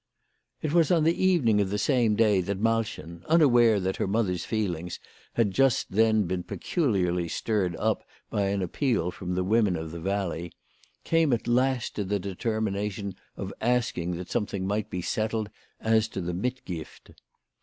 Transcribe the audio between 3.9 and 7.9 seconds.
her mother's feelings had just then been peculiarly stirred